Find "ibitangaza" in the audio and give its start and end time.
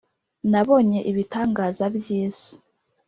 1.11-1.85